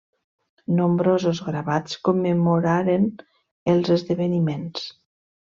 Nombrosos 0.77 1.41
gravats 1.49 1.99
commemoraren 2.07 3.07
els 3.75 3.93
esdeveniments. 3.99 4.91